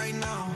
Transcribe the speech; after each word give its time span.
right 0.00 0.14
now, 0.14 0.48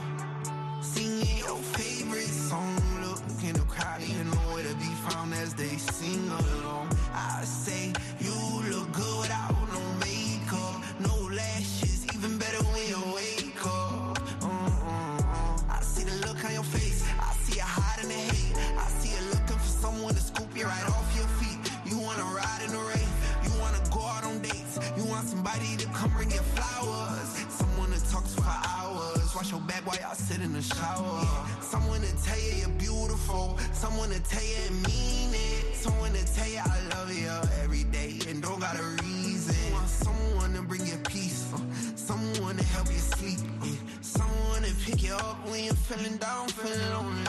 singing 0.81 1.37
your 1.37 1.57
favorite 1.77 2.33
song. 2.49 2.75
Look 3.03 3.21
in 3.47 3.53
the 3.53 3.65
crowd, 3.73 4.01
you 4.01 4.23
to 4.69 4.75
be 4.85 4.91
found 5.05 5.33
as 5.33 5.53
they 5.53 5.75
sing 5.77 6.25
along. 6.41 6.87
I 7.13 7.43
say 7.43 7.93
you 8.25 8.35
look 8.73 8.91
good 8.91 9.17
without 9.21 9.55
no 9.75 9.83
makeup, 10.05 10.77
no 10.99 11.15
lashes, 11.39 12.07
even 12.15 12.37
better 12.39 12.63
when 12.71 12.85
you 12.93 13.01
wake 13.17 13.61
up. 13.65 14.17
Uh-uh-uh. 14.41 15.75
I 15.77 15.79
see 15.81 16.05
the 16.09 16.15
look 16.25 16.43
on 16.43 16.53
your 16.53 16.67
face, 16.77 17.03
I 17.29 17.31
see 17.43 17.57
you 17.61 17.67
hiding 17.77 18.09
the 18.09 18.19
hate. 18.31 18.55
I 18.83 18.87
see 18.97 19.11
you 19.15 19.23
looking 19.33 19.59
for 19.65 19.73
someone 19.83 20.13
to 20.15 20.23
scoop 20.29 20.51
you 20.57 20.65
right 20.65 20.87
off 20.89 21.07
your 21.19 21.29
feet. 21.39 21.61
You 21.85 21.99
wanna 21.99 22.27
ride 22.39 22.61
in 22.65 22.71
the 22.77 22.83
rain, 22.91 23.11
you 23.45 23.51
wanna 23.61 23.81
go 23.93 24.01
out 24.13 24.23
on 24.25 24.41
dates, 24.41 24.79
you 24.97 25.03
want 25.05 25.27
somebody 25.27 25.77
to 25.77 25.85
come 25.97 26.11
bring 26.17 26.31
you 26.31 26.43
flowers, 26.55 27.14
Wash 29.45 29.51
your 29.51 29.61
back 29.61 29.85
while 29.85 29.97
y'all 29.97 30.15
sit 30.15 30.41
in 30.41 30.53
the 30.53 30.61
shower. 30.63 31.23
Someone 31.61 32.01
to 32.01 32.23
tell 32.23 32.39
you 32.39 32.61
you're 32.61 32.69
beautiful, 32.79 33.59
someone 33.73 34.09
to 34.09 34.19
tell 34.23 34.43
you 34.43 34.55
and 34.69 34.75
mean 34.87 35.29
it, 35.33 35.75
someone 35.75 36.13
to 36.13 36.33
tell 36.33 36.47
you 36.47 36.61
I 36.65 36.79
love 36.95 37.13
you 37.13 37.29
every 37.61 37.83
day 37.83 38.17
and 38.27 38.41
don't 38.41 38.59
got 38.59 38.75
a 38.75 38.83
reason. 39.03 39.53
Someone 39.85 40.53
to 40.55 40.63
bring 40.63 40.87
you 40.87 40.97
peace, 41.07 41.53
uh, 41.53 41.59
someone 41.95 42.57
to 42.57 42.63
help 42.63 42.87
you 42.87 42.97
sleep, 42.97 43.39
someone 44.01 44.63
to 44.63 44.73
pick 44.83 45.03
you 45.03 45.13
up 45.13 45.37
when 45.47 45.65
you're 45.65 45.75
feeling 45.75 46.17
down, 46.17 46.47
feeling 46.47 46.89
lonely. 46.89 47.24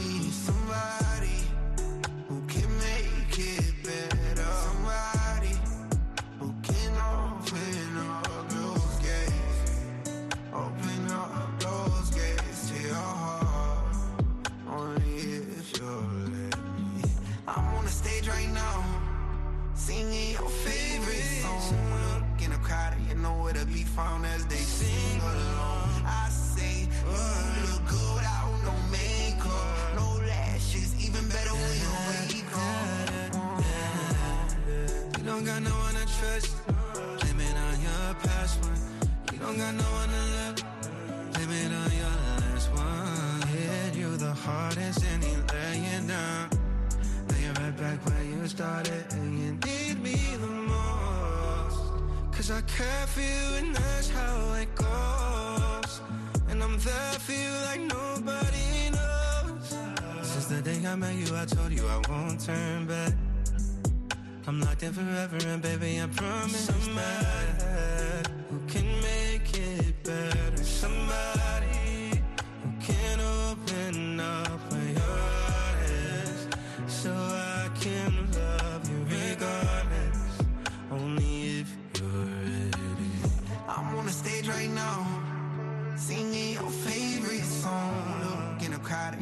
Where 23.32 23.52
to 23.52 23.66
be 23.66 23.82
found 23.82 24.26
as 24.26 24.45
I 60.96 60.98
met 60.98 61.14
you, 61.14 61.36
I 61.36 61.44
told 61.44 61.72
you 61.72 61.86
I 61.86 62.00
won't 62.08 62.40
turn 62.40 62.86
back. 62.86 63.12
I'm 64.46 64.62
locked 64.62 64.82
in 64.82 64.94
forever, 64.94 65.36
and 65.46 65.60
baby, 65.60 66.00
I 66.00 66.06
promise 66.06 66.68
somebody 66.68 67.26
who 67.60 68.05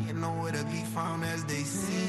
you 0.07 0.13
know 0.15 0.33
where 0.41 0.53
to 0.53 0.65
be 0.67 0.83
found 0.95 1.25
as 1.25 1.45
they 1.45 1.63
sing 1.63 2.04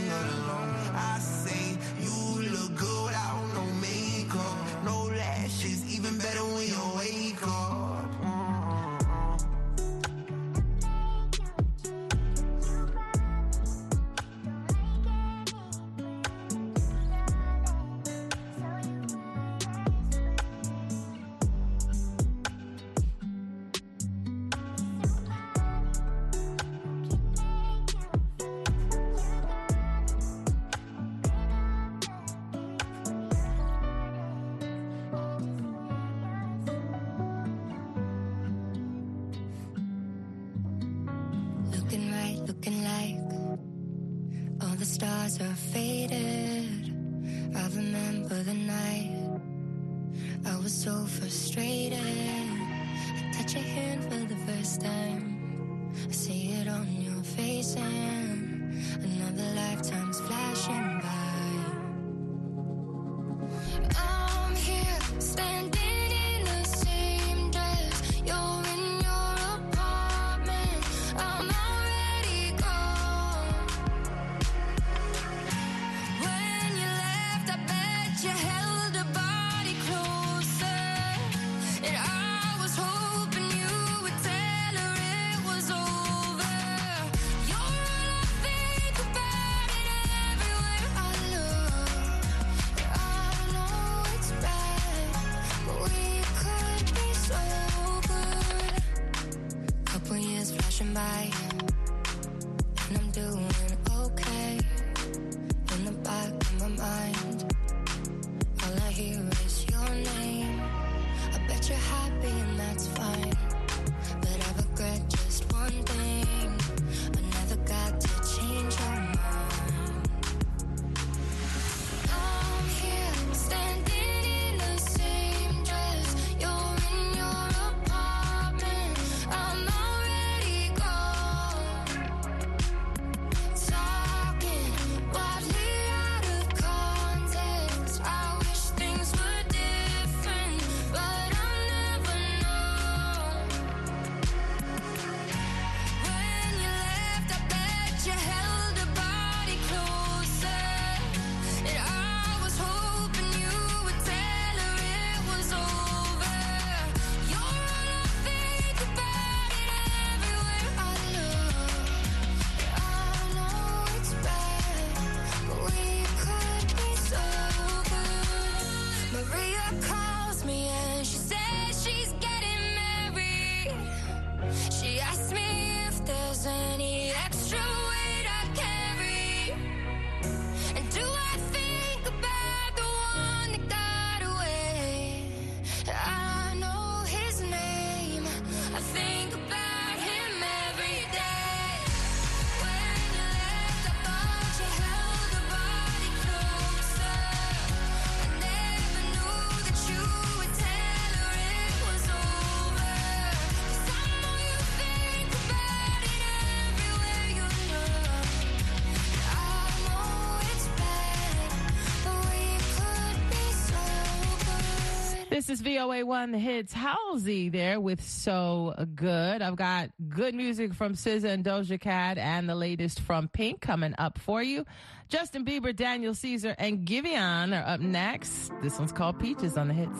This 215.35 215.49
is 215.49 215.61
VOA1 215.61 216.31
The 216.31 216.39
Hits. 216.39 216.71
Halsey 216.71 217.49
there 217.49 217.81
with 217.81 218.01
So 218.01 218.73
Good. 218.95 219.41
I've 219.41 219.57
got 219.57 219.89
good 220.07 220.33
music 220.33 220.73
from 220.73 220.93
SZA 220.93 221.25
and 221.25 221.43
Doja 221.43 221.77
Cat 221.77 222.17
and 222.17 222.47
the 222.47 222.55
latest 222.55 223.01
from 223.01 223.27
Pink 223.27 223.59
coming 223.59 223.93
up 223.97 224.17
for 224.17 224.41
you. 224.41 224.65
Justin 225.09 225.43
Bieber, 225.43 225.75
Daniel 225.75 226.13
Caesar, 226.13 226.55
and 226.57 226.87
Giveon 226.87 227.51
are 227.51 227.67
up 227.67 227.81
next. 227.81 228.53
This 228.61 228.79
one's 228.79 228.93
called 228.93 229.19
Peaches 229.19 229.57
on 229.57 229.67
The 229.67 229.73
Hits. 229.73 229.99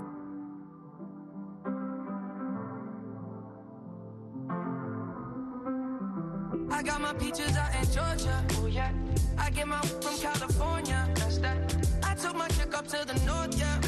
I 6.72 6.82
got 6.82 7.02
my 7.02 7.14
peaches 7.16 7.58
out 7.58 7.76
in 7.76 7.92
Georgia. 7.92 8.46
Oh 8.52 8.68
yeah. 8.68 8.94
I 9.38 9.50
get 9.50 9.68
my 9.68 9.82
from 9.82 10.18
California. 10.18 11.10
That's 11.16 11.40
that. 11.40 11.90
I 12.04 12.16
took 12.16 12.38
my 12.38 12.48
chick 12.48 12.74
up 12.74 12.88
to 12.88 13.06
the 13.06 13.22
north, 13.26 13.60
yeah. 13.60 13.85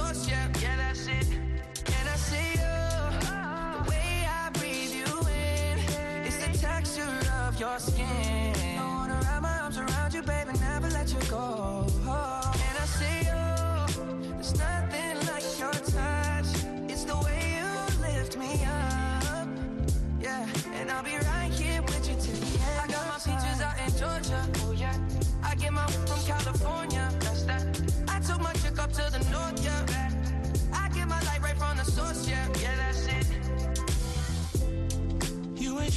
Source, 0.00 0.28
yeah. 0.28 0.48
Yeah, 0.60 0.76
that's 0.76 1.06
it. 1.06 1.28
And 1.96 2.06
I 2.14 2.16
see 2.28 2.50
you. 2.62 2.76
The 3.76 3.90
way 3.90 4.12
I 4.42 4.50
breathe 4.58 4.94
you 5.00 5.12
in. 5.46 5.76
It's 6.26 6.38
the 6.44 6.52
texture 6.66 7.16
of 7.44 7.58
your 7.60 7.78
skin. 7.78 8.54
I 8.78 8.84
wanna 8.96 9.18
wrap 9.24 9.42
my 9.42 9.58
arms 9.64 9.78
around 9.78 10.12
you, 10.14 10.22
baby, 10.22 10.52
never 10.60 10.88
let 10.98 11.08
you 11.14 11.22
go. 11.28 11.86
And 12.66 12.76
I 12.84 12.86
see 12.98 13.18
you. 13.30 13.42
There's 14.36 14.54
nothing 14.66 15.16
like 15.30 15.46
your 15.62 15.76
touch. 15.96 16.50
It's 16.92 17.04
the 17.10 17.18
way 17.26 17.42
you 17.58 17.70
lift 18.06 18.36
me 18.42 18.52
up. 18.64 19.48
Yeah, 20.20 20.46
and 20.76 20.90
I'll 20.90 21.04
be 21.04 21.16
right 21.32 21.52
here 21.60 21.82
with 21.82 22.04
you 22.08 22.16
till 22.24 22.38
the 22.44 22.52
end. 22.68 22.80
I 22.84 22.86
got 22.94 23.04
my 23.12 23.18
out 23.66 23.76
in 23.84 23.90
Georgia. 24.00 24.40
Oh 24.64 24.72
yeah. 24.72 24.96
I 25.42 25.54
get 25.54 25.72
my 25.72 25.86
from 25.86 26.20
California. 26.24 27.08
That's 27.20 27.42
that. 27.44 27.64
I 28.08 28.20
took 28.20 28.40
my 28.40 28.52
chick 28.54 28.78
up 28.78 28.92
to 28.92 29.04
the 29.10 29.22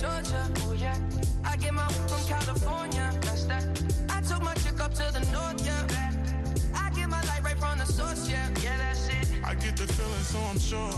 Georgia. 0.00 0.42
Oh 0.62 0.72
yeah. 0.72 0.96
I 1.44 1.56
get 1.56 1.74
my 1.74 1.86
from 1.88 2.22
California. 2.26 3.10
That's 3.22 3.44
that. 3.46 3.64
I 4.08 4.20
took 4.20 4.42
my 4.42 4.54
chick 4.54 4.80
up 4.80 4.92
to 4.94 5.06
the 5.12 5.20
north. 5.32 5.64
Yeah. 5.66 6.12
I 6.74 6.90
get 6.90 7.08
my 7.08 7.20
light 7.22 7.42
right 7.42 7.58
from 7.58 7.78
the 7.78 7.86
source. 7.86 8.28
Yeah, 8.28 8.48
yeah, 8.62 8.76
that's 8.78 9.08
it. 9.08 9.28
I 9.44 9.54
get 9.54 9.76
the 9.76 9.86
feeling, 9.86 10.26
so 10.32 10.38
I'm 10.50 10.58
sure. 10.58 10.92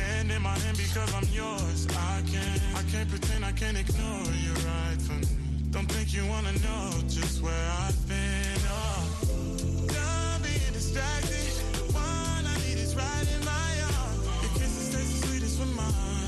Hand 0.00 0.30
in 0.30 0.42
my 0.42 0.56
hand 0.58 0.76
because 0.76 1.12
I'm 1.14 1.26
yours. 1.32 1.86
I 1.90 2.22
can't, 2.30 2.62
I 2.76 2.82
can't 2.90 3.08
pretend, 3.08 3.44
I 3.44 3.52
can't 3.52 3.76
ignore 3.76 4.32
you 4.44 4.52
right 4.68 5.00
from 5.02 5.20
me. 5.20 5.26
Don't 5.70 5.90
think 5.90 6.14
you 6.14 6.24
wanna 6.26 6.52
know 6.64 6.90
just 7.08 7.42
where 7.42 7.68
I've 7.82 8.08
been. 8.08 8.60
Oh, 8.68 9.86
done 9.88 10.42
being 10.42 10.72
distracted. 10.72 11.50
The 11.74 11.92
one 11.92 12.44
I 12.46 12.56
need 12.64 12.78
is 12.78 12.94
right 12.94 13.28
in 13.34 13.44
my 13.44 13.70
arms. 13.96 14.24
Your 14.42 14.52
kisses 14.54 14.88
taste 14.94 15.12
the 15.20 15.26
sweetest 15.26 15.58
with 15.60 15.74
mine, 15.76 16.27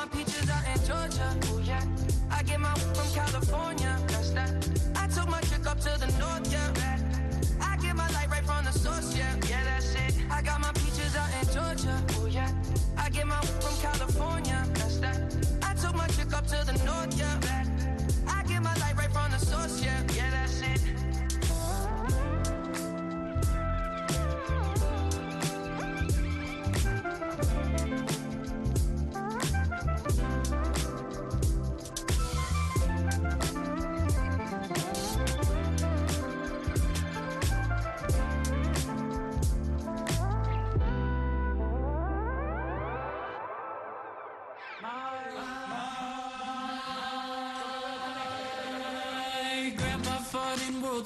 Georgia, 11.71 12.03
oh 12.19 12.25
yeah. 12.25 12.51
I 12.97 13.09
get 13.09 13.25
my 13.25 13.39
from 13.39 13.75
California, 13.81 14.10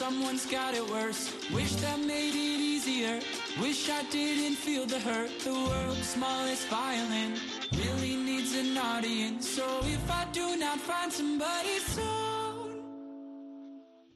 someone's 0.00 0.46
got 0.46 0.74
it 0.74 0.88
worse. 0.90 1.30
Wish 1.52 1.74
that 1.76 1.98
made 2.00 2.34
it 2.34 2.60
easier. 2.72 3.20
Wish 3.60 3.90
I 3.90 4.02
didn't 4.04 4.56
feel 4.56 4.86
the 4.86 4.98
hurt. 4.98 5.30
The 5.40 5.52
world's 5.52 6.08
smallest 6.08 6.66
violin 6.68 7.34
really 7.76 8.16
needs 8.16 8.56
an 8.56 8.78
audience. 8.78 9.48
So 9.48 9.66
if 9.84 10.10
I 10.10 10.24
do 10.32 10.56
not 10.56 10.78
find 10.78 11.12
somebody 11.12 11.78
soon, 11.78 12.39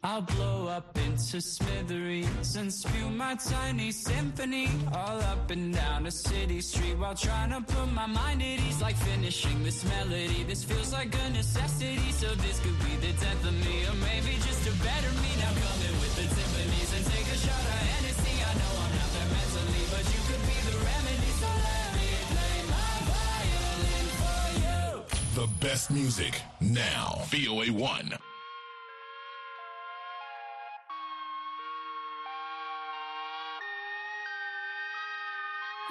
I'll 0.07 0.21
blow 0.21 0.69
up 0.69 0.99
into 0.99 1.41
smithereens 1.41 2.57
and 2.57 2.71
spew 2.71 3.09
my 3.09 3.37
tiny 3.37 3.91
symphony 3.91 4.69
all 4.93 5.19
up 5.33 5.51
and 5.51 5.75
down 5.75 6.05
a 6.05 6.11
city 6.11 6.61
street 6.61 6.99
while 6.99 7.15
trying 7.15 7.49
to 7.53 7.63
put 7.63 7.91
my 7.91 8.05
mind 8.05 8.43
at 8.43 8.61
ease. 8.61 8.83
Like 8.83 8.97
finishing 8.97 9.65
this 9.65 9.83
melody, 9.83 10.45
this 10.45 10.63
feels 10.63 10.93
like 10.93 11.09
a 11.25 11.31
necessity. 11.31 12.13
So 12.13 12.35
this 12.35 12.61
could 12.61 12.79
be 12.85 12.95
the 13.01 13.13
death 13.17 13.49
of 13.49 13.55
me, 13.65 13.87
or 13.89 13.97
maybe 14.05 14.37
just 14.45 14.69
a 14.69 14.75
better 14.85 15.13
me. 15.25 15.31
Now 15.41 15.57
come 15.65 15.81
in 15.89 15.95
with 15.97 16.15
the 16.21 16.27
Tiffany's 16.37 16.91
and 16.97 17.05
take 17.09 17.29
a 17.33 17.39
shot 17.41 17.65
of 17.65 17.81
Hennessy. 17.89 18.37
I 18.45 18.53
know 18.61 18.73
I'm 18.85 18.93
not 19.01 19.09
there 19.17 19.31
mentally, 19.33 19.85
but 19.89 20.05
you 20.13 20.21
could 20.29 20.45
be 20.45 20.59
the 20.69 20.77
remedy. 20.85 21.31
So 21.41 21.49
let 21.49 21.89
me 21.97 22.09
play 22.29 22.57
my 22.77 22.93
violin 23.09 24.07
for 24.21 24.45
you. 24.61 25.41
The 25.41 25.49
best 25.65 25.91
music 25.91 26.43
now. 26.61 27.25
VOA 27.33 27.73
1. 27.73 28.19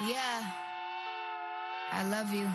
Yeah, 0.00 0.42
I 1.92 2.02
love 2.02 2.32
you. 2.32 2.50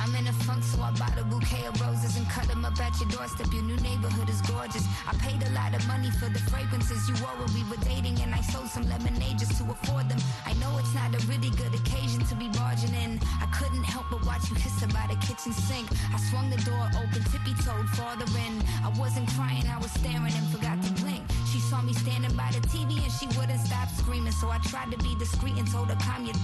I'm 0.00 0.12
in 0.16 0.26
a 0.26 0.32
funk, 0.32 0.64
so 0.64 0.82
I 0.82 0.90
bought 0.90 1.16
a 1.16 1.22
bouquet 1.48 1.66
of 1.66 1.80
roses 1.80 2.16
and 2.16 2.28
cut 2.28 2.46
them 2.48 2.64
up 2.64 2.78
at 2.80 2.98
your 3.00 3.08
doorstep. 3.10 3.52
Your 3.52 3.62
new 3.62 3.76
neighborhood 3.76 4.28
is 4.28 4.40
gorgeous. 4.42 4.84
I 5.06 5.14
paid 5.16 5.42
a 5.42 5.50
lot 5.50 5.74
of 5.74 5.86
money 5.86 6.10
for 6.10 6.28
the 6.28 6.38
fragrances 6.50 7.08
you 7.08 7.14
wore 7.22 7.34
when 7.36 7.52
we 7.54 7.62
were 7.70 7.82
dating, 7.84 8.20
and 8.20 8.34
I 8.34 8.40
sold 8.40 8.68
some 8.68 8.88
lemonade 8.88 9.38
just 9.38 9.56
to 9.58 9.64
afford 9.70 10.08
them. 10.08 10.18
I 10.46 10.52
know 10.54 10.76
it's 10.78 10.94
not 10.94 11.14
a 11.14 11.26
really 11.26 11.50
good 11.50 11.74
occasion 11.74 12.24
to 12.26 12.34
be 12.34 12.48
barging 12.48 12.94
in. 12.94 13.20
I 13.40 13.46
couldn't 13.46 13.84
help 13.84 14.06
but 14.10 14.24
watch 14.26 14.50
you 14.50 14.56
her 14.56 14.86
by 14.88 15.06
the 15.08 15.18
kitchen 15.26 15.52
sink. 15.52 15.88
I 16.14 16.18
swung 16.30 16.50
the 16.50 16.60
door 16.62 16.88
open, 16.96 17.22
tippy 17.32 17.54
toed 17.64 17.88
farther 17.90 18.28
in. 18.46 18.62
I 18.84 18.90
wasn't 18.98 19.28
crying, 19.30 19.66
I 19.66 19.78
was 19.78 19.90
staring 19.92 20.34
and 20.34 20.46
forgot 20.48 20.82
to 20.82 20.92
blink. 21.02 21.22
She 21.50 21.58
saw 21.58 21.80
me 21.82 21.92
standing 21.92 22.34
by 22.36 22.50
the 22.52 22.60
TV 22.68 23.02
and 23.02 23.12
she 23.12 23.26
wouldn't 23.38 23.60
stop 23.60 23.88
screaming, 23.90 24.32
so 24.32 24.50
I 24.50 24.58
tried 24.58 24.90
to 24.92 24.98
be 24.98 25.14
discreet 25.18 25.56
and 25.56 25.70
told 25.70 25.88
her, 25.88 25.96
calm 25.96 26.26
your. 26.26 26.34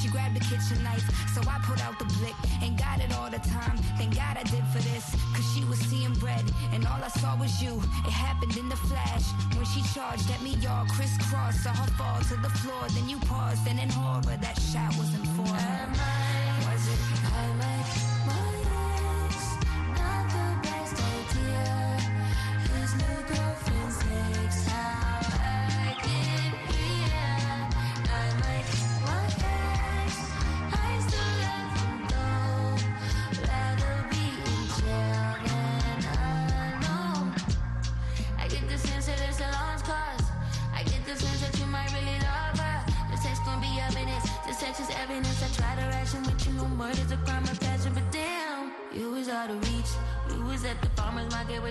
She 0.00 0.08
grabbed 0.08 0.36
the 0.36 0.40
kitchen 0.40 0.82
knife, 0.84 1.04
so 1.34 1.40
I 1.48 1.58
put 1.64 1.82
out 1.82 1.98
the 1.98 2.04
blick 2.20 2.34
and 2.62 2.76
got 2.78 3.00
it 3.00 3.14
all 3.16 3.30
the 3.30 3.38
time. 3.38 3.76
Thank 3.96 4.14
God 4.16 4.36
I 4.36 4.43
did 4.44 4.64
for 4.72 4.82
this, 4.82 5.16
cause 5.34 5.46
she 5.54 5.64
was 5.64 5.78
seeing 5.78 6.14
red, 6.14 6.44
and 6.72 6.86
all 6.86 7.02
I 7.02 7.08
saw 7.08 7.36
was 7.36 7.62
you. 7.62 7.82
It 8.06 8.12
happened 8.12 8.56
in 8.56 8.68
the 8.68 8.76
flash 8.76 9.24
when 9.56 9.66
she 9.66 9.82
charged 9.94 10.30
at 10.30 10.42
me, 10.42 10.54
y'all 10.56 10.86
crisscross. 10.86 11.60
Saw 11.62 11.70
her 11.70 11.90
fall 11.98 12.20
to 12.20 12.36
the 12.36 12.50
floor, 12.60 12.82
then 12.90 13.08
you 13.08 13.18
paused, 13.20 13.66
and 13.66 13.78
in 13.78 13.90
horror, 13.90 14.36
that 14.40 14.58
shot 14.60 14.96
wasn't 14.96 15.26
for 15.36 15.48
her. 15.48 16.43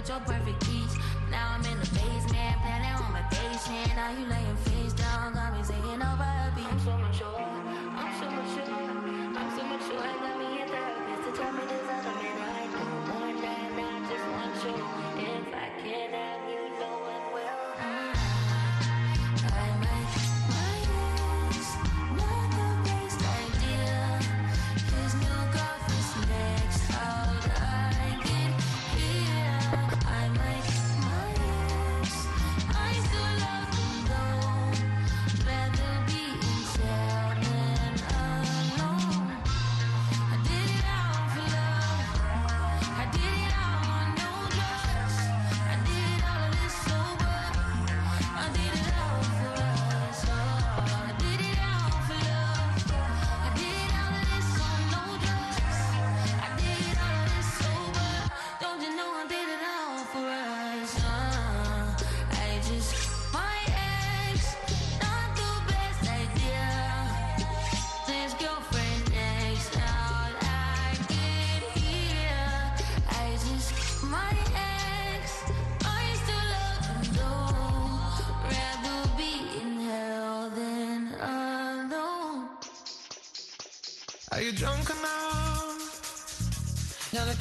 With 0.04 0.10
your 0.10 0.20
perfect 0.22 0.63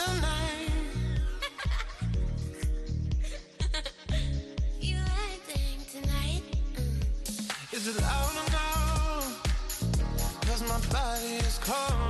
Is 7.72 7.86
it 7.86 8.00
loud 8.00 8.36
or 8.36 8.46
no? 8.50 8.68
Cause 10.46 10.62
my 10.62 10.80
body 10.92 11.34
is 11.46 11.58
calling 11.58 12.09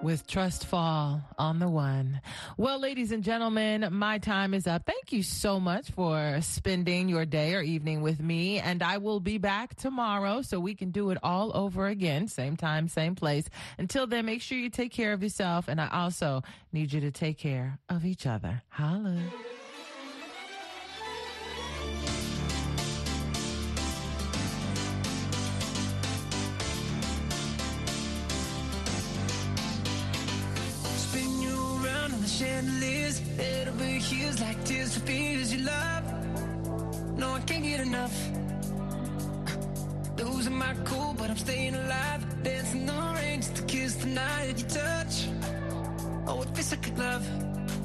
With 0.00 0.26
Trust 0.28 0.66
Fall 0.66 1.22
on 1.38 1.58
the 1.58 1.68
one. 1.68 2.20
Well, 2.56 2.80
ladies 2.80 3.10
and 3.10 3.24
gentlemen, 3.24 3.88
my 3.90 4.18
time 4.18 4.54
is 4.54 4.66
up. 4.68 4.82
Thank 4.86 5.12
you 5.12 5.24
so 5.24 5.58
much 5.58 5.90
for 5.90 6.38
spending 6.40 7.08
your 7.08 7.26
day 7.26 7.54
or 7.54 7.62
evening 7.62 8.00
with 8.00 8.20
me. 8.20 8.60
And 8.60 8.80
I 8.82 8.98
will 8.98 9.18
be 9.18 9.38
back 9.38 9.74
tomorrow 9.74 10.42
so 10.42 10.60
we 10.60 10.76
can 10.76 10.92
do 10.92 11.10
it 11.10 11.18
all 11.22 11.50
over 11.56 11.88
again. 11.88 12.28
Same 12.28 12.56
time, 12.56 12.88
same 12.88 13.16
place. 13.16 13.48
Until 13.76 14.06
then, 14.06 14.24
make 14.26 14.40
sure 14.40 14.56
you 14.56 14.70
take 14.70 14.92
care 14.92 15.12
of 15.12 15.22
yourself. 15.22 15.66
And 15.66 15.80
I 15.80 15.88
also 15.88 16.42
need 16.72 16.92
you 16.92 17.00
to 17.00 17.10
take 17.10 17.38
care 17.38 17.80
of 17.88 18.04
each 18.04 18.24
other. 18.24 18.62
Holla. 18.68 19.18
Losing 40.48 40.58
my 40.60 40.74
cool, 40.84 41.14
but 41.18 41.28
I'm 41.28 41.36
staying 41.36 41.74
alive. 41.74 42.42
Dancing 42.42 42.86
the 42.86 42.92
rain 43.16 43.42
just 43.42 43.56
to 43.56 43.62
kiss 43.64 43.96
the 43.96 44.06
night 44.06 44.46
that 44.46 44.58
you 44.58 44.68
touch. 44.82 45.28
Oh, 46.26 46.40
it 46.40 46.48
feels 46.54 46.70
like 46.70 46.86
a 46.86 46.90
glove. 46.90 47.26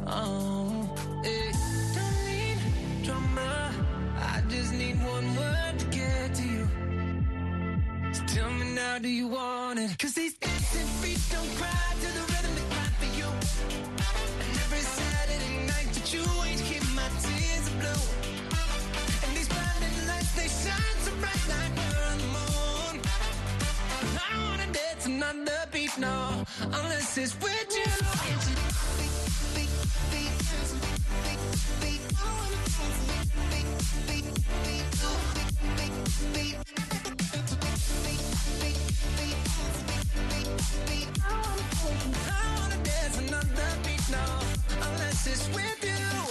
Oh, 0.07 0.95
hey. 1.23 1.51
Don't 1.95 2.25
need 2.25 3.03
drama. 3.03 3.73
I 4.17 4.41
just 4.47 4.73
need 4.73 4.95
one 5.03 5.35
word 5.35 5.79
to 5.79 5.85
get 5.87 6.35
to 6.35 6.43
you. 6.43 6.65
So 8.13 8.23
tell 8.27 8.51
me 8.53 8.73
now, 8.73 8.97
do 8.99 9.09
you 9.09 9.27
want 9.27 9.79
it? 9.79 9.97
Cause 9.99 10.13
these 10.13 10.35
dancing 10.35 10.87
feet 11.01 11.19
don't 11.33 11.51
cry 11.57 11.83
to 12.01 12.07
the 12.17 12.23
rhythm 12.31 12.55
they 12.55 12.67
cry 12.73 12.89
for 13.01 13.09
you. 13.19 13.29
And 14.43 14.53
every 14.63 14.85
Saturday 14.99 15.67
night 15.67 15.89
that 15.95 16.13
you 16.13 16.23
ain't 16.47 16.61
keep 16.69 16.83
my 16.95 17.09
tears 17.23 17.67
are 17.67 17.77
blue. 17.81 18.03
And 19.25 19.35
these 19.35 19.49
blinding 19.49 20.07
lights, 20.07 20.31
they 20.39 20.47
shine 20.47 20.97
so 21.03 21.11
bright 21.19 21.45
like 21.49 21.82
no, 25.99 26.43
unless 26.61 27.17
it's 27.17 27.35
with 27.35 27.71
you. 27.71 27.83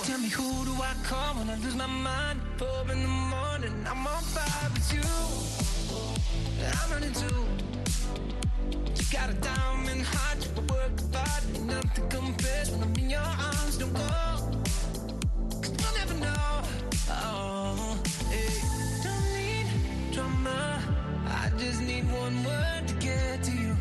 Tell 0.04 0.18
me 0.18 0.28
who 0.28 0.64
do 0.64 0.72
I 0.82 0.94
call 1.04 1.34
when 1.34 1.48
I 1.48 1.56
lose 1.56 1.76
my 1.76 1.86
mind? 1.86 2.40
Four 2.56 2.82
in 2.90 3.02
the 3.02 3.08
morning, 3.08 3.86
I'm 3.88 4.06
on 4.06 4.22
fire 4.24 4.70
with 4.74 4.92
you. 4.92 5.02
I'm 6.66 6.90
running 6.90 7.12
too. 7.12 7.71
You 9.12 9.18
got 9.18 9.28
a 9.28 9.34
diamond 9.34 10.02
heart, 10.06 10.38
you 10.56 10.62
work 10.72 10.92
ain't 11.54 11.66
nothing 11.66 12.08
compares 12.08 12.70
when 12.70 12.82
I'm 12.82 12.94
in 12.94 13.10
your 13.10 13.20
arms. 13.20 13.76
Don't 13.76 13.92
go, 13.92 14.00
cause 15.60 15.74
you'll 15.80 15.96
never 15.98 16.14
know. 16.14 16.62
Oh, 17.10 17.98
hey. 18.30 18.48
Don't 19.04 19.26
need 19.36 20.12
drama, 20.14 20.80
I 21.26 21.50
just 21.58 21.82
need 21.82 22.10
one 22.10 22.42
word 22.42 22.88
to 22.88 22.94
get 22.94 23.42
to 23.42 23.52
you. 23.52 23.76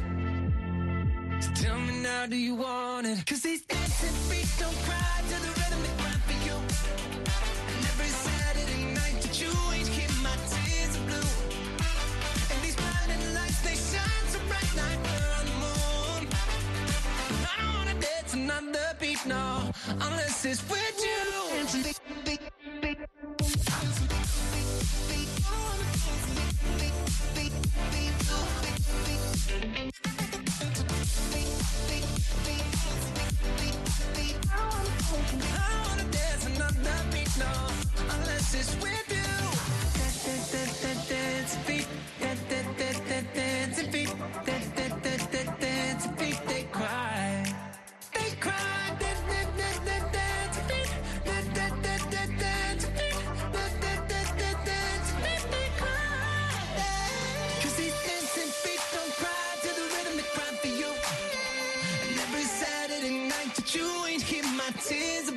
So 1.40 1.50
tell 1.64 1.80
me 1.80 2.02
now, 2.02 2.26
do 2.26 2.36
you 2.36 2.56
want 2.56 3.08
it? 3.08 3.26
Cause 3.26 3.42
these 3.42 3.62
dancing 3.62 4.10
feet 4.28 4.50
don't 4.60 4.76
cry 4.84 5.22
to 5.30 5.42
the 5.44 5.48
rhythm 5.48 5.82
they 5.82 6.04
cry 6.04 6.18
for 6.28 6.38
you. 6.46 7.31
Unless 20.00 20.46
it's 20.46 20.70
with 20.70 20.91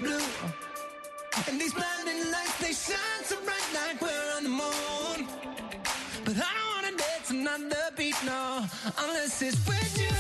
blue. 0.05 0.29
And 1.49 1.61
these 1.61 1.73
blinding 1.73 2.31
lights, 2.31 2.59
they 2.61 2.73
shine 2.73 3.23
so 3.25 3.37
bright 3.47 3.69
like 3.75 4.01
we're 4.01 4.31
on 4.37 4.45
the 4.45 4.55
moon. 4.63 5.19
But 6.25 6.37
I 6.37 6.51
don't 6.57 6.71
wanna 6.75 6.97
dance 6.97 7.31
another 7.31 7.85
beat, 7.97 8.17
no, 8.25 8.65
unless 9.05 9.43
it's 9.43 9.59
with 9.67 9.95
you. 10.05 10.17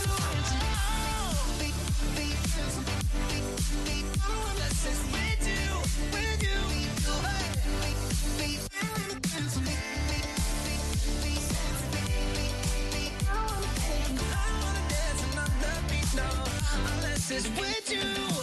Unless 4.26 4.80
it's 4.90 5.04
with 5.14 5.42
you, 5.52 5.66
with 6.14 6.42
you. 6.48 6.60
I 14.32 14.48
wanna 14.62 14.82
dance 14.94 15.22
another 15.32 15.76
beat, 15.90 16.10
no, 16.20 16.28
unless 16.90 17.30
it's 17.30 17.48
with 17.60 17.88
you. 17.92 18.33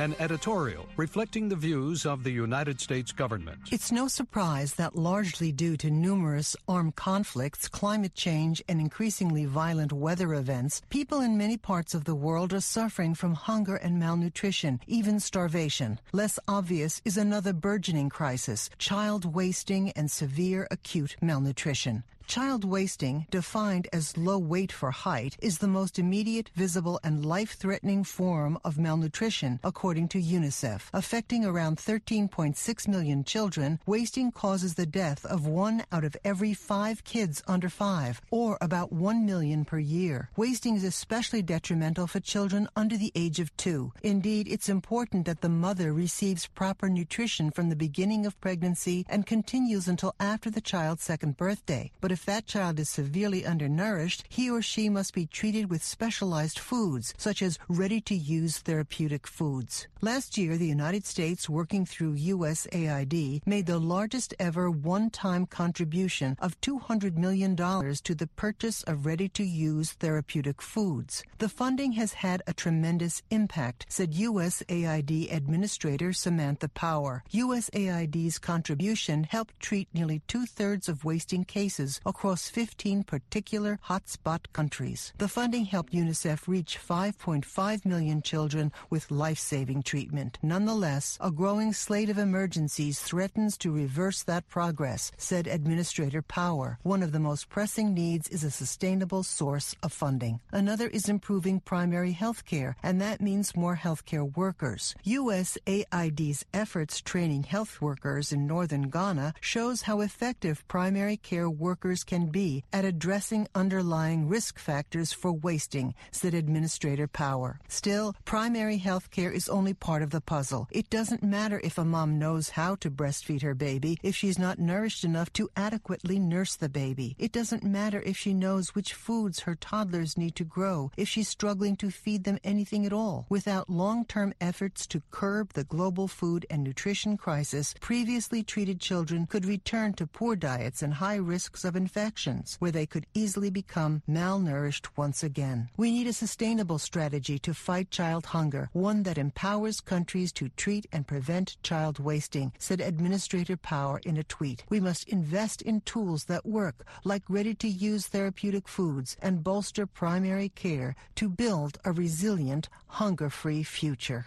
An 0.00 0.16
editorial 0.18 0.86
reflecting 0.96 1.46
the 1.46 1.54
views 1.54 2.06
of 2.06 2.24
the 2.24 2.30
United 2.30 2.80
States 2.80 3.12
government. 3.12 3.58
It's 3.70 3.92
no 3.92 4.08
surprise 4.08 4.72
that 4.74 4.96
largely 4.96 5.52
due 5.52 5.76
to 5.76 5.90
numerous 5.90 6.56
armed 6.66 6.96
conflicts, 6.96 7.68
climate 7.68 8.14
change, 8.14 8.62
and 8.66 8.80
increasingly 8.80 9.44
violent 9.44 9.92
weather 9.92 10.32
events, 10.32 10.80
people 10.88 11.20
in 11.20 11.36
many 11.36 11.58
parts 11.58 11.92
of 11.92 12.04
the 12.04 12.14
world 12.14 12.54
are 12.54 12.62
suffering 12.62 13.14
from 13.14 13.34
hunger 13.34 13.76
and 13.76 13.98
malnutrition, 13.98 14.80
even 14.86 15.20
starvation. 15.20 16.00
Less 16.12 16.38
obvious 16.48 17.02
is 17.04 17.18
another 17.18 17.52
burgeoning 17.52 18.08
crisis, 18.08 18.70
child 18.78 19.34
wasting 19.34 19.90
and 19.90 20.10
severe 20.10 20.66
acute 20.70 21.14
malnutrition. 21.20 22.04
Child 22.30 22.64
wasting, 22.64 23.26
defined 23.32 23.88
as 23.92 24.16
low 24.16 24.38
weight 24.38 24.70
for 24.70 24.92
height, 24.92 25.36
is 25.42 25.58
the 25.58 25.66
most 25.66 25.98
immediate, 25.98 26.48
visible, 26.54 27.00
and 27.02 27.26
life-threatening 27.26 28.04
form 28.04 28.56
of 28.64 28.78
malnutrition, 28.78 29.58
according 29.64 30.06
to 30.10 30.22
UNICEF. 30.22 30.90
Affecting 30.92 31.44
around 31.44 31.78
13.6 31.78 32.86
million 32.86 33.24
children, 33.24 33.80
wasting 33.84 34.30
causes 34.30 34.74
the 34.74 34.86
death 34.86 35.26
of 35.26 35.44
one 35.44 35.82
out 35.90 36.04
of 36.04 36.16
every 36.24 36.54
five 36.54 37.02
kids 37.02 37.42
under 37.48 37.68
five, 37.68 38.20
or 38.30 38.56
about 38.60 38.92
1 38.92 39.26
million 39.26 39.64
per 39.64 39.80
year. 39.80 40.30
Wasting 40.36 40.76
is 40.76 40.84
especially 40.84 41.42
detrimental 41.42 42.06
for 42.06 42.20
children 42.20 42.68
under 42.76 42.96
the 42.96 43.10
age 43.16 43.40
of 43.40 43.56
two. 43.56 43.92
Indeed, 44.04 44.46
it's 44.46 44.68
important 44.68 45.26
that 45.26 45.40
the 45.40 45.48
mother 45.48 45.92
receives 45.92 46.46
proper 46.46 46.88
nutrition 46.88 47.50
from 47.50 47.70
the 47.70 47.74
beginning 47.74 48.24
of 48.24 48.40
pregnancy 48.40 49.04
and 49.08 49.26
continues 49.26 49.88
until 49.88 50.14
after 50.20 50.48
the 50.48 50.60
child's 50.60 51.02
second 51.02 51.36
birthday. 51.36 51.90
But 52.00 52.12
if 52.12 52.19
if 52.20 52.26
that 52.26 52.46
child 52.46 52.78
is 52.78 52.90
severely 52.90 53.46
undernourished, 53.46 54.24
he 54.28 54.50
or 54.50 54.60
she 54.60 54.90
must 54.90 55.14
be 55.14 55.24
treated 55.24 55.70
with 55.70 55.82
specialized 55.82 56.58
foods, 56.58 57.14
such 57.16 57.40
as 57.40 57.58
ready-to-use 57.66 58.58
therapeutic 58.58 59.26
foods. 59.26 59.88
Last 60.02 60.36
year, 60.36 60.58
the 60.58 60.66
United 60.66 61.06
States, 61.06 61.48
working 61.48 61.86
through 61.86 62.16
USAID, 62.16 63.40
made 63.46 63.64
the 63.64 63.78
largest 63.78 64.34
ever 64.38 64.70
one-time 64.70 65.46
contribution 65.46 66.36
of 66.40 66.60
$200 66.60 67.16
million 67.16 67.56
to 67.56 68.14
the 68.14 68.28
purchase 68.36 68.82
of 68.82 69.06
ready-to-use 69.06 69.92
therapeutic 69.92 70.60
foods. 70.60 71.24
The 71.38 71.48
funding 71.48 71.92
has 71.92 72.12
had 72.12 72.42
a 72.46 72.52
tremendous 72.52 73.22
impact, 73.30 73.86
said 73.88 74.12
USAID 74.12 75.32
Administrator 75.34 76.12
Samantha 76.12 76.68
Power. 76.68 77.24
USAID's 77.32 78.38
contribution 78.38 79.24
helped 79.24 79.58
treat 79.58 79.88
nearly 79.94 80.20
two-thirds 80.28 80.86
of 80.86 81.02
wasting 81.02 81.44
cases 81.44 81.98
across 82.10 82.50
15 82.50 83.04
particular 83.04 83.78
hotspot 83.88 84.40
countries. 84.52 85.12
The 85.18 85.28
funding 85.28 85.64
helped 85.64 85.92
UNICEF 85.92 86.48
reach 86.48 86.76
5.5 86.78 87.86
million 87.86 88.20
children 88.20 88.72
with 88.90 89.12
life-saving 89.12 89.84
treatment. 89.84 90.38
Nonetheless, 90.42 91.16
a 91.20 91.30
growing 91.30 91.72
slate 91.72 92.10
of 92.10 92.18
emergencies 92.18 92.98
threatens 92.98 93.56
to 93.58 93.70
reverse 93.70 94.24
that 94.24 94.48
progress, 94.48 95.12
said 95.16 95.46
Administrator 95.46 96.20
Power. 96.20 96.78
One 96.82 97.04
of 97.04 97.12
the 97.12 97.20
most 97.20 97.48
pressing 97.48 97.94
needs 97.94 98.28
is 98.28 98.42
a 98.42 98.50
sustainable 98.50 99.22
source 99.22 99.76
of 99.82 99.92
funding. 99.92 100.40
Another 100.50 100.88
is 100.88 101.08
improving 101.08 101.60
primary 101.60 102.12
health 102.12 102.44
care, 102.44 102.74
and 102.82 103.00
that 103.00 103.20
means 103.20 103.56
more 103.56 103.76
healthcare 103.76 104.36
workers. 104.36 104.96
USAID's 105.06 106.44
efforts 106.52 107.00
training 107.00 107.44
health 107.44 107.80
workers 107.80 108.32
in 108.32 108.48
northern 108.48 108.90
Ghana 108.90 109.34
shows 109.40 109.82
how 109.82 110.00
effective 110.00 110.66
primary 110.66 111.16
care 111.16 111.48
workers 111.48 111.99
can 112.04 112.26
be 112.26 112.64
at 112.72 112.84
addressing 112.84 113.48
underlying 113.54 114.28
risk 114.28 114.58
factors 114.58 115.12
for 115.12 115.32
wasting, 115.32 115.94
said 116.10 116.34
Administrator 116.34 117.06
Power. 117.06 117.60
Still, 117.68 118.14
primary 118.24 118.78
health 118.78 119.10
care 119.10 119.30
is 119.30 119.48
only 119.48 119.74
part 119.74 120.02
of 120.02 120.10
the 120.10 120.20
puzzle. 120.20 120.68
It 120.70 120.90
doesn't 120.90 121.22
matter 121.22 121.60
if 121.64 121.78
a 121.78 121.84
mom 121.84 122.18
knows 122.18 122.50
how 122.50 122.74
to 122.76 122.90
breastfeed 122.90 123.42
her 123.42 123.54
baby 123.54 123.98
if 124.02 124.14
she's 124.14 124.38
not 124.38 124.58
nourished 124.58 125.04
enough 125.04 125.32
to 125.34 125.48
adequately 125.56 126.18
nurse 126.18 126.56
the 126.56 126.68
baby. 126.68 127.16
It 127.18 127.32
doesn't 127.32 127.64
matter 127.64 128.02
if 128.04 128.16
she 128.16 128.34
knows 128.34 128.74
which 128.74 128.94
foods 128.94 129.40
her 129.40 129.54
toddlers 129.54 130.16
need 130.16 130.36
to 130.36 130.44
grow, 130.44 130.90
if 130.96 131.08
she's 131.08 131.28
struggling 131.28 131.76
to 131.76 131.90
feed 131.90 132.24
them 132.24 132.38
anything 132.44 132.86
at 132.86 132.92
all. 132.92 133.26
Without 133.28 133.70
long-term 133.70 134.34
efforts 134.40 134.86
to 134.88 135.02
curb 135.10 135.52
the 135.52 135.64
global 135.64 136.08
food 136.08 136.46
and 136.50 136.62
nutrition 136.62 137.16
crisis, 137.16 137.74
previously 137.80 138.42
treated 138.42 138.80
children 138.80 139.26
could 139.26 139.44
return 139.44 139.92
to 139.94 140.06
poor 140.06 140.36
diets 140.36 140.82
and 140.82 140.94
high 140.94 141.16
risks 141.16 141.64
of 141.64 141.76
infections, 141.80 142.56
where 142.60 142.70
they 142.70 142.86
could 142.86 143.06
easily 143.14 143.50
become 143.50 144.02
malnourished 144.08 144.86
once 144.96 145.24
again. 145.24 145.68
We 145.76 145.90
need 145.90 146.06
a 146.06 146.12
sustainable 146.12 146.78
strategy 146.78 147.38
to 147.40 147.54
fight 147.54 147.90
child 147.90 148.26
hunger, 148.26 148.68
one 148.72 149.02
that 149.04 149.18
empowers 149.18 149.80
countries 149.80 150.30
to 150.34 150.50
treat 150.50 150.86
and 150.92 151.06
prevent 151.12 151.56
child 151.62 151.98
wasting, 151.98 152.52
said 152.58 152.80
Administrator 152.80 153.56
Power 153.56 154.00
in 154.04 154.16
a 154.18 154.24
tweet. 154.24 154.64
We 154.68 154.80
must 154.80 155.08
invest 155.08 155.62
in 155.62 155.80
tools 155.80 156.24
that 156.24 156.44
work, 156.44 156.84
like 157.04 157.22
ready-to-use 157.28 158.06
therapeutic 158.08 158.68
foods, 158.68 159.16
and 159.22 159.42
bolster 159.42 159.86
primary 159.86 160.50
care 160.50 160.94
to 161.14 161.28
build 161.28 161.78
a 161.84 161.92
resilient, 161.92 162.68
hunger-free 162.86 163.62
future. 163.62 164.26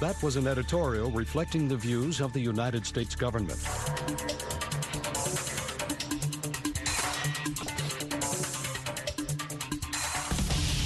That 0.00 0.22
was 0.22 0.36
an 0.36 0.46
editorial 0.46 1.10
reflecting 1.10 1.66
the 1.66 1.76
views 1.76 2.20
of 2.20 2.32
the 2.32 2.40
United 2.40 2.86
States 2.86 3.16
government. 3.16 3.58